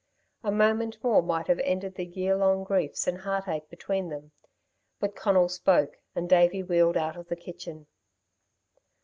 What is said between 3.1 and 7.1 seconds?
heartache between them. But Conal spoke, and Davey wheeled